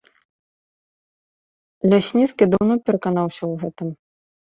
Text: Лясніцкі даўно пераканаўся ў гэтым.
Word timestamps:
Лясніцкі 1.91 2.43
даўно 2.53 2.75
пераканаўся 2.87 3.39
ў 3.41 3.53
гэтым. 3.65 3.89